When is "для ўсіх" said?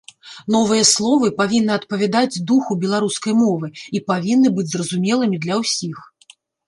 5.45-5.97